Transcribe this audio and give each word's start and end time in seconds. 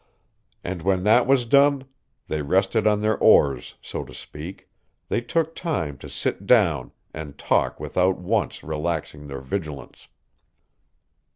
And 0.63 0.81
when 0.81 1.03
that 1.03 1.27
was 1.27 1.45
done, 1.45 1.85
they 2.27 2.41
rested 2.41 2.87
on 2.87 3.01
their 3.01 3.19
oars, 3.19 3.75
so 3.83 4.03
to 4.03 4.15
speak; 4.15 4.67
they 5.09 5.21
took 5.21 5.53
time 5.53 5.99
to 5.99 6.09
sit 6.09 6.47
down 6.47 6.91
and 7.13 7.37
talk 7.37 7.79
without 7.79 8.17
once 8.17 8.63
relaxing 8.63 9.27
their 9.27 9.41
vigilance. 9.41 10.07